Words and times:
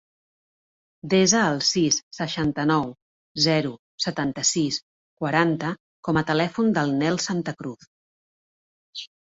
Desa 1.13 1.41
el 1.49 1.59
sis, 1.71 1.97
seixanta-nou, 2.19 2.89
zero, 3.47 3.75
setanta-sis, 4.07 4.81
quaranta 5.23 5.75
com 6.09 6.21
a 6.23 6.25
telèfon 6.33 6.75
del 6.79 6.99
Nel 7.05 7.25
Santa 7.29 7.55
Cruz. 7.63 7.93